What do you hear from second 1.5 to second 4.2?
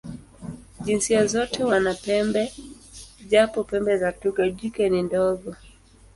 wana pembe, japo pembe za